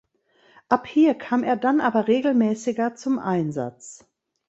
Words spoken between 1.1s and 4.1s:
kam er dann aber regelmäßiger zum Einsatz.